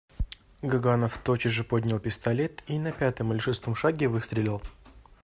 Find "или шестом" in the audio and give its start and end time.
3.33-3.75